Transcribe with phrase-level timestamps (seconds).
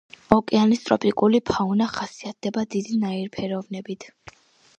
[0.35, 4.11] ოკეანის ტროპიკული ფაუნა ხასიათდება დიდი ნაირფეროვნებით.